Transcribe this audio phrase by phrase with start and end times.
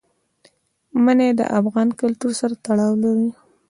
[1.03, 3.29] منی د افغان کلتور سره تړاو لري.